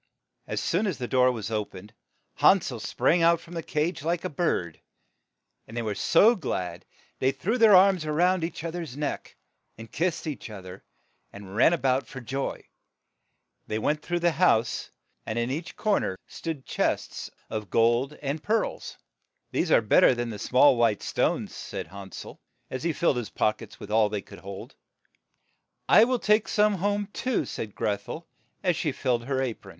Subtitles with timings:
[0.47, 1.91] As soon as the door was o pened,
[2.37, 4.81] Han sel sprang out from the cage like a bird,
[5.67, 6.87] and they were so glad that
[7.19, 9.35] they threw their arms round each other's neck,
[9.77, 10.83] and kissed each other,
[11.31, 12.67] and ran a bout for joy.
[13.67, 14.89] They went through the house,
[15.23, 17.29] and in each GRETHEL PUSHES THE W.TCH ,NTO THE OVEN cor_ ner sto(x J cne
[17.29, 18.97] stS Of gold and pearls.
[19.51, 22.39] "These are bet ter than the small white stones," said Han sel,
[22.71, 24.73] as he filled his pock ets with all that they could hold.
[25.87, 28.25] "I will take some home too," said Greth el,
[28.63, 29.69] as she filled her a pron.